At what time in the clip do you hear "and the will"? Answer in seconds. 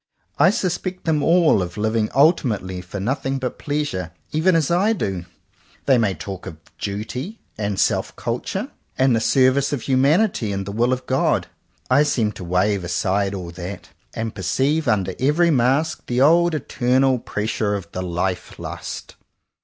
10.51-10.91